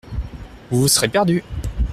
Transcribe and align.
Vous 0.71 0.79
vous 0.81 0.87
serez 0.87 1.09
perdue! 1.09 1.43